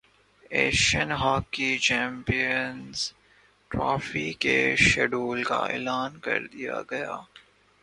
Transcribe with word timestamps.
Asian 0.51 1.09
hockey 1.21 1.69
champions 1.85 2.97
trophy 3.71 4.27
کے 4.43 4.57
schedule 4.87 5.43
کا 5.49 5.59
اعلان 5.73 6.11
کردیا 6.25 6.81
گیا 6.91 7.15